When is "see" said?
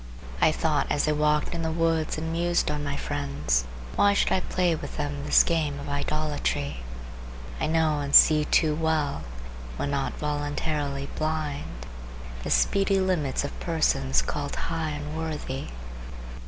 8.15-8.45